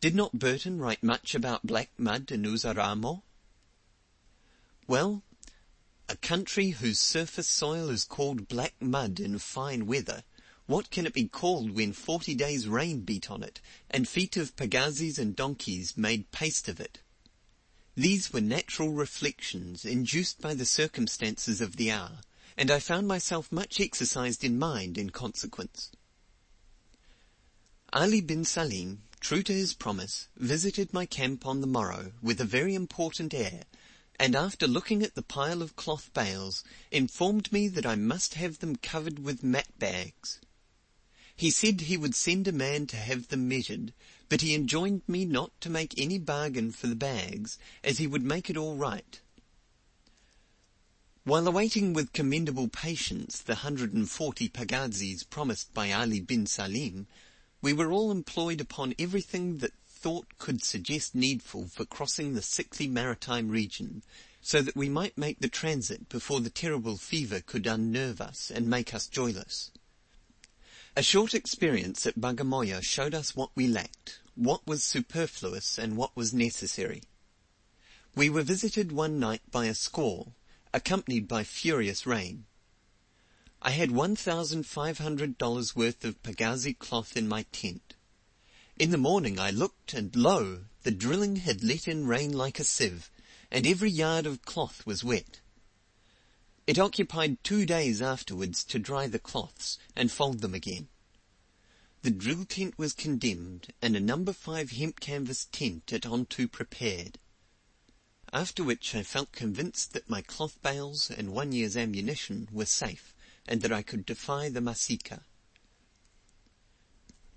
[0.00, 3.22] Did not Burton write much about black mud in Uzaramo?
[4.86, 5.22] Well,
[6.08, 10.22] a country whose surface soil is called black mud in fine weather,
[10.66, 14.54] what can it be called when forty days rain beat on it, and feet of
[14.54, 17.00] pagazis and donkeys made paste of it?
[17.94, 22.20] These were natural reflections induced by the circumstances of the hour,
[22.56, 25.90] and I found myself much exercised in mind in consequence.
[27.92, 32.44] Ali bin Salim, true to his promise, visited my camp on the morrow with a
[32.44, 33.64] very important air,
[34.18, 38.58] and after looking at the pile of cloth bales, informed me that I must have
[38.58, 40.40] them covered with mat bags.
[41.34, 43.92] He said he would send a man to have them measured,
[44.28, 48.22] but he enjoined me not to make any bargain for the bags, as he would
[48.22, 49.20] make it all right.
[51.24, 57.06] While awaiting with commendable patience the hundred and forty pagazis promised by Ali bin Salim,
[57.66, 62.86] we were all employed upon everything that thought could suggest needful for crossing the sickly
[62.86, 64.04] maritime region,
[64.40, 68.68] so that we might make the transit before the terrible fever could unnerve us and
[68.68, 69.72] make us joyless.
[70.94, 76.16] A short experience at Bagamoyo showed us what we lacked, what was superfluous and what
[76.16, 77.02] was necessary.
[78.14, 80.34] We were visited one night by a squall,
[80.72, 82.44] accompanied by furious rain.
[83.62, 87.94] I had $1,500 worth of pagazi cloth in my tent.
[88.78, 90.66] In the morning I looked, and lo!
[90.82, 93.10] the drilling had let in rain like a sieve,
[93.50, 95.40] and every yard of cloth was wet.
[96.66, 100.88] It occupied two days afterwards to dry the cloths and fold them again.
[102.02, 107.18] The drill tent was condemned, and a number five hemp canvas tent at Onto prepared.
[108.34, 113.14] After which I felt convinced that my cloth bales and one year's ammunition were safe,
[113.48, 115.22] and that I could defy the Masika.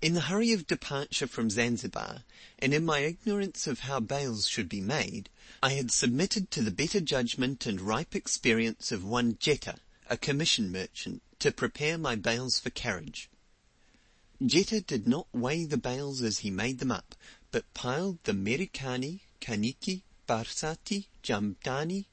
[0.02, 2.24] In the hurry of departure from Zanzibar,
[2.58, 5.28] and in my ignorance of how bales should be made,
[5.62, 9.76] I had submitted to the better judgment and ripe experience of one Jetta,
[10.08, 13.28] a commission merchant, to prepare my bales for carriage.
[14.44, 17.14] Jetta did not weigh the bales as he made them up,
[17.50, 22.06] but piled the Merikani, Kaniki, Barsati, Jamdani,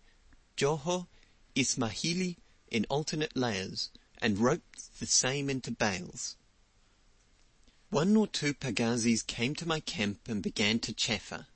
[0.58, 1.08] Joho,
[1.56, 2.36] Ismahili
[2.70, 3.90] in alternate layers,
[4.20, 6.36] and roped the same into bales.
[7.90, 11.48] One or two pagazis came to my camp and began to chaffer.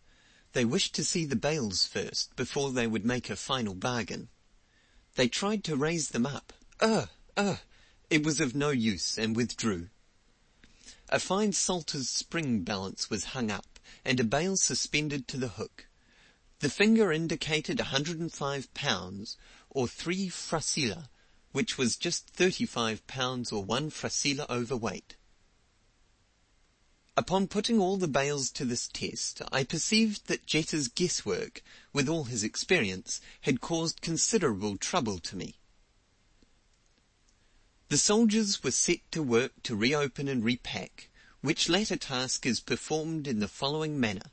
[0.53, 4.29] They wished to see the bales first, before they would make a final bargain.
[5.15, 6.53] They tried to raise them up.
[6.79, 7.09] Ugh!
[7.35, 7.59] Ugh!
[8.09, 9.89] It was of no use, and withdrew.
[11.09, 15.87] A fine salter's spring balance was hung up, and a bale suspended to the hook.
[16.59, 19.35] The finger indicated a hundred and five pounds,
[19.71, 21.09] or three frasila,
[21.51, 25.15] which was just thirty-five pounds or one frasila overweight.
[27.17, 31.61] Upon putting all the bales to this test, I perceived that Jetta's guesswork,
[31.91, 35.55] with all his experience, had caused considerable trouble to me.
[37.89, 41.09] The soldiers were set to work to reopen and repack,
[41.41, 44.31] which latter task is performed in the following manner.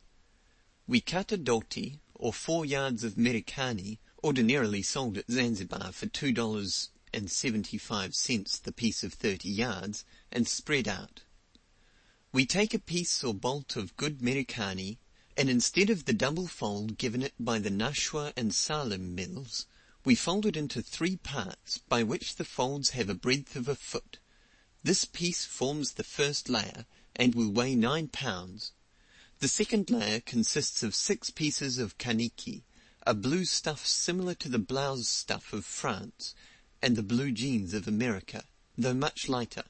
[0.87, 6.33] We cut a doti, or four yards of Merikani, ordinarily sold at Zanzibar for two
[6.33, 11.23] dollars and seventy-five cents the piece of thirty yards, and spread out.
[12.33, 14.99] We take a piece or bolt of good Merikani,
[15.37, 19.67] and instead of the double fold given it by the Nashua and Salem mills,
[20.05, 23.75] we fold it into three parts, by which the folds have a breadth of a
[23.75, 24.19] foot.
[24.83, 26.87] This piece forms the first layer,
[27.17, 28.73] and will weigh nine pounds.
[29.41, 32.63] The second layer consists of six pieces of kaniki,
[33.07, 36.35] a blue stuff similar to the blouse stuff of France,
[36.83, 38.45] and the blue jeans of America,
[38.77, 39.65] though much lighter.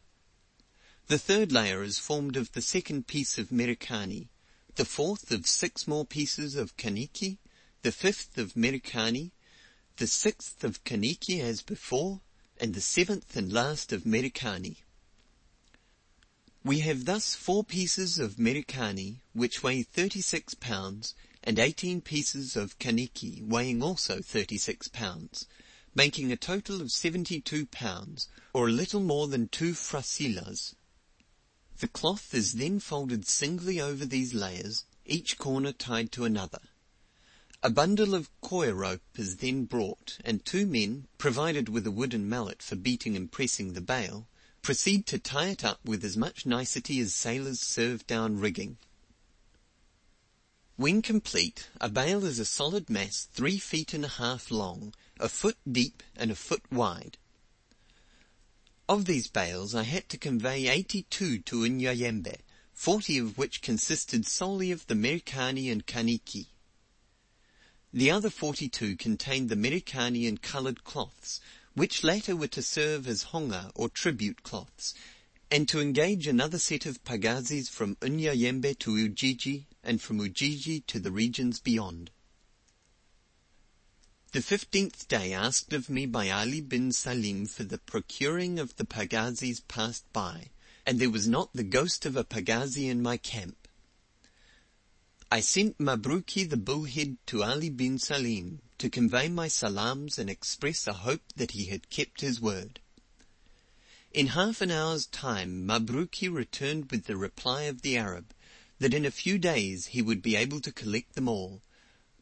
[1.09, 4.29] The third layer is formed of the second piece of Merikani,
[4.75, 7.39] the fourth of six more pieces of Kaniki,
[7.83, 9.33] the fifth of Merikani,
[9.97, 12.21] the sixth of Kaniki as before,
[12.61, 14.77] and the seventh and last of Merikani.
[16.65, 22.79] We have thus four pieces of Merikani, which weigh 36 pounds, and 18 pieces of
[22.79, 25.47] Kaniki, weighing also 36 pounds,
[25.95, 30.75] making a total of 72 pounds, or a little more than two frasilas.
[31.79, 36.61] The cloth is then folded singly over these layers, each corner tied to another.
[37.63, 42.29] A bundle of coir rope is then brought, and two men, provided with a wooden
[42.29, 44.29] mallet for beating and pressing the bale,
[44.63, 48.79] proceed to tie it up with as much nicety as sailors serve down rigging.
[50.79, 55.29] When complete, a bale is a solid mass three feet and a half long, a
[55.29, 57.19] foot deep and a foot wide.
[58.89, 62.37] Of these bales I had to convey 82 to Unyanyembe,
[62.75, 66.47] 40 of which consisted solely of the Merikani and Kaniki.
[67.93, 71.41] The other 42 contained the Merikani and coloured cloths,
[71.75, 74.95] which latter were to serve as honga or tribute cloths,
[75.51, 81.01] and to engage another set of pagazis from Unyanyembe to Ujiji and from Ujiji to
[81.01, 82.11] the regions beyond.
[84.33, 88.85] The fifteenth day asked of me by Ali bin Salim for the procuring of the
[88.85, 90.51] pagazis passed by,
[90.85, 93.67] and there was not the ghost of a pagazi in my camp.
[95.33, 100.87] I sent Mabruki the bullhead to Ali bin Salim to convey my salams and express
[100.87, 102.81] a hope that he had kept his word.
[104.15, 108.33] In half an hour's time Mabruki returned with the reply of the Arab,
[108.79, 111.61] that in a few days he would be able to collect them all,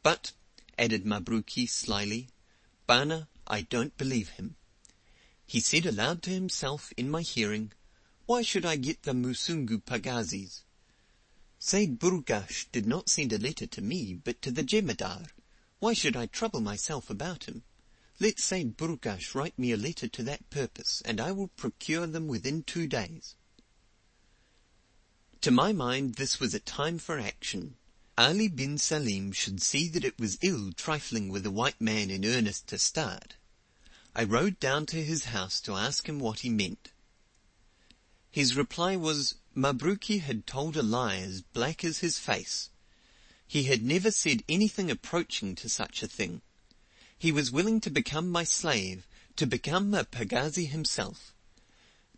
[0.03, 0.33] but
[0.77, 2.29] added Mabruki slyly.
[2.89, 4.57] Bana, I don't believe him.
[5.47, 7.73] He said aloud to himself in my hearing,
[8.27, 10.63] Why should I get the Musungu pagazis?
[11.61, 15.29] Said Burghash did not send a letter to me, but to the Jemadar.
[15.79, 17.63] Why should I trouble myself about him?
[18.19, 22.29] Let Said Burghash write me a letter to that purpose, and I will procure them
[22.29, 23.35] within two days.
[25.43, 27.77] To my mind this was a time for action,
[28.17, 32.25] Ali bin Salim should see that it was ill trifling with a white man in
[32.25, 33.37] earnest to start.
[34.15, 36.93] I rode down to his house to ask him what he meant.
[38.31, 42.71] His reply was, Mabruki had told a lie as black as his face.
[43.47, 46.41] He had never said anything approaching to such a thing.
[47.19, 51.33] He was willing to become my slave, to become a pagazi himself.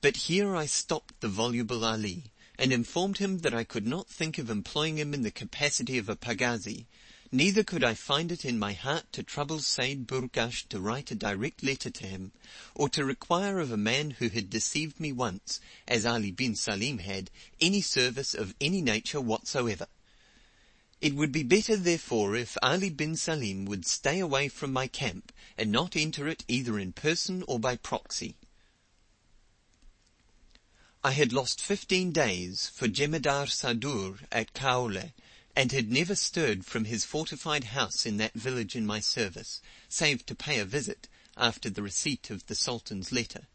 [0.01, 4.39] But here I stopped the voluble Ali, and informed him that I could not think
[4.39, 6.87] of employing him in the capacity of a pagazi,
[7.31, 11.15] neither could I find it in my heart to trouble Said Burghash to write a
[11.15, 12.33] direct letter to him,
[12.75, 16.99] or to require of a man who had deceived me once, as Ali bin Salim
[16.99, 17.31] had,
[17.61, 19.87] any service of any nature whatsoever.
[21.01, 25.33] It would be better therefore if Ali bin Salim would stay away from my camp,
[25.57, 28.35] and not enter it either in person or by proxy.
[31.05, 35.13] I had lost fifteen days for Jemadar Sadur at Kaole,
[35.55, 40.27] and had never stirred from his fortified house in that village in my service, save
[40.27, 43.47] to pay a visit after the receipt of the Sultan's letter.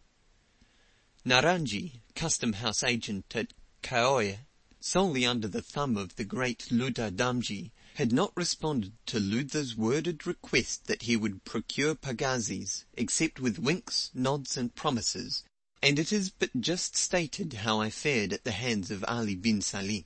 [1.25, 4.37] Naranji, custom house agent at Kaole,
[4.85, 10.27] solely under the thumb of the great Ludha Damji, had not responded to Ludha's worded
[10.27, 15.45] request that he would procure pagazis, except with winks, nods, and promises,
[15.81, 19.61] and it is but just stated how I fared at the hands of Ali bin
[19.61, 20.03] Salim.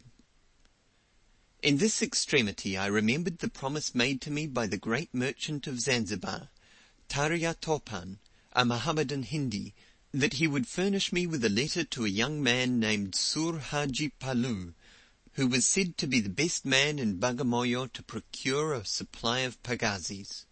[1.64, 5.82] In this extremity I remembered the promise made to me by the great merchant of
[5.82, 6.50] Zanzibar,
[7.10, 8.20] Tarya Topan,
[8.54, 9.74] a Mohammedan Hindi,
[10.14, 14.10] that he would furnish me with a letter to a young man named Sur Haji
[14.20, 14.74] Palu,
[15.34, 19.62] who was said to be the best man in Bagamoyo to procure a supply of
[19.64, 20.46] pagazis.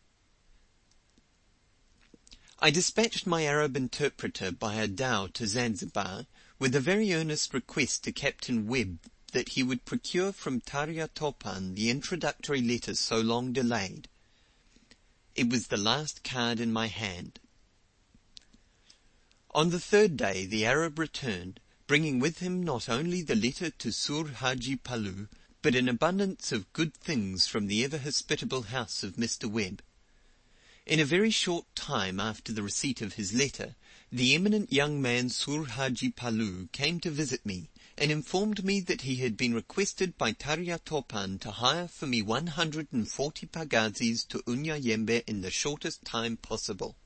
[2.59, 6.25] I dispatched my Arab interpreter by a dhow to Zanzibar,
[6.59, 9.00] with a very earnest request to Captain Webb
[9.33, 14.07] that he would procure from Tarya Topan the introductory letters so long delayed.
[15.35, 17.39] It was the last card in my hand.
[19.55, 23.89] On the third day the Arab returned, bringing with him not only the letter to
[23.89, 25.29] Sur Haji Palu,
[25.62, 29.50] but an abundance of good things from the ever hospitable house of Mr.
[29.50, 29.81] Webb.
[30.85, 33.77] In a very short time after the receipt of his letter,
[34.12, 39.03] the eminent young man Sur Haji Palu came to visit me, and informed me that
[39.03, 43.47] he had been requested by Tarya Topan to hire for me one hundred and forty
[43.47, 46.97] pagazis to Unyanyembe in the shortest time possible.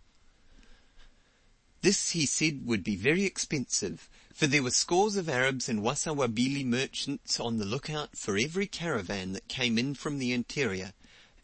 [1.82, 6.66] This, he said, would be very expensive, for there were scores of Arabs and Wasawahili
[6.66, 10.94] merchants on the lookout for every caravan that came in from the interior,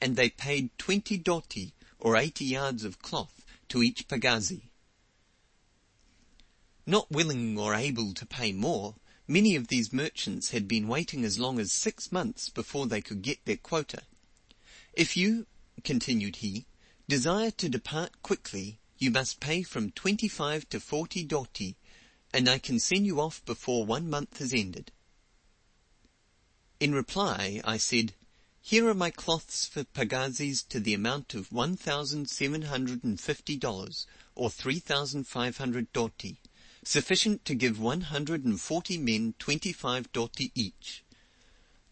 [0.01, 4.63] and they paid twenty doti, or eighty yards of cloth, to each pagazi.
[6.85, 8.95] Not willing or able to pay more,
[9.27, 13.21] many of these merchants had been waiting as long as six months before they could
[13.21, 14.03] get their quota.
[14.93, 15.47] If you,
[15.83, 16.65] continued he,
[17.07, 21.75] desire to depart quickly, you must pay from twenty-five to forty doti,
[22.33, 24.91] and I can send you off before one month has ended.
[26.79, 28.13] In reply, I said,
[28.61, 33.19] Here are my cloths for pagazis to the amount of one thousand seven hundred and
[33.19, 36.39] fifty dollars, or three thousand five hundred doti,
[36.83, 41.03] sufficient to give one hundred and forty men twenty-five doti each.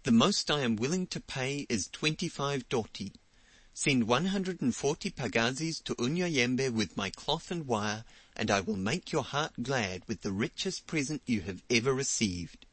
[0.03, 3.13] The most I am willing to pay is twenty-five doti.
[3.75, 9.23] Send 140 pagazis to Unyanyembe with my cloth and wire, and I will make your
[9.23, 12.67] heart glad with the richest present you have ever received.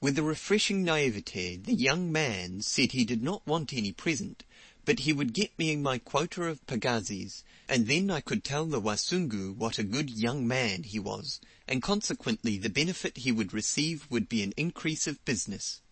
[0.00, 4.44] With a refreshing naivete, the young man said he did not want any present,
[4.86, 8.80] but he would get me my quota of pagazis, and then I could tell the
[8.80, 14.06] Wasungu what a good young man he was, and consequently the benefit he would receive
[14.08, 15.82] would be an increase of business.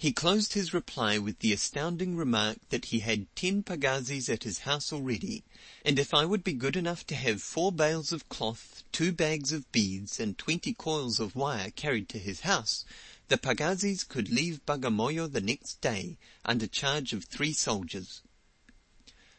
[0.00, 4.60] He closed his reply with the astounding remark that he had ten pagazis at his
[4.60, 5.42] house already,
[5.84, 9.50] and if I would be good enough to have four bales of cloth, two bags
[9.50, 12.84] of beads, and twenty coils of wire carried to his house,
[13.26, 18.22] the pagazis could leave Bagamoyo the next day, under charge of three soldiers.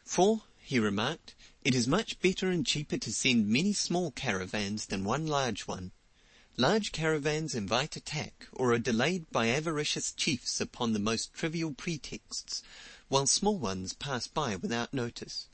[0.03, 5.05] For, he remarked, it is much better and cheaper to send many small caravans than
[5.05, 5.93] one large one.
[6.59, 12.61] Large caravans invite attack, or are delayed by avaricious chiefs upon the most trivial pretexts,
[13.07, 15.47] while small ones pass by without notice.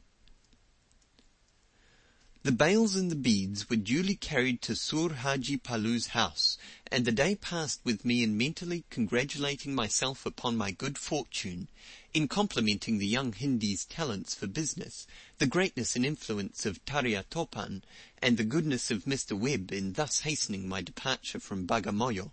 [2.46, 6.60] The bales and the beads were duly carried to Sur Haji Palu's house,
[6.92, 11.70] and the day passed with me in mentally congratulating myself upon my good fortune,
[12.14, 15.08] in complimenting the young Hindi's talents for business,
[15.40, 17.84] the greatness and influence of Tarya Topan,
[18.22, 19.36] and the goodness of Mr.
[19.36, 22.30] Webb in thus hastening my departure from Bagamoyo.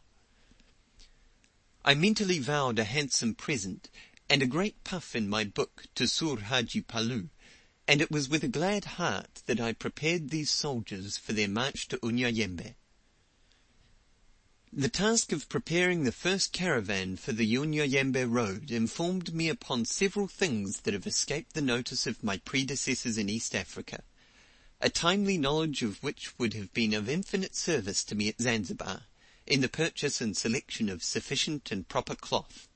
[1.87, 3.89] I mentally vowed a handsome present,
[4.29, 7.31] and a great puff in my book to Sur Haji Palu,
[7.89, 11.89] and it was with a glad heart that I prepared these soldiers for their march
[11.89, 12.75] to Unyanyembe.
[14.73, 20.29] The task of preparing the first caravan for the Unyanyembe road informed me upon several
[20.29, 24.03] things that have escaped the notice of my predecessors in East Africa,
[24.81, 29.03] a timely knowledge of which would have been of infinite service to me at Zanzibar,
[29.47, 32.69] in the purchase and selection of sufficient and proper cloth.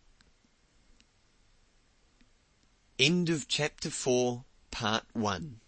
[2.98, 4.44] End of chapter 4
[4.78, 5.58] Part 1